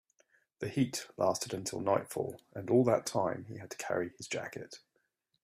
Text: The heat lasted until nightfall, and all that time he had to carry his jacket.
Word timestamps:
The 0.61 0.67
heat 0.67 1.05
lasted 1.15 1.53
until 1.53 1.79
nightfall, 1.79 2.41
and 2.55 2.71
all 2.71 2.83
that 2.85 3.05
time 3.05 3.45
he 3.45 3.59
had 3.59 3.69
to 3.69 3.77
carry 3.77 4.13
his 4.17 4.27
jacket. 4.27 4.79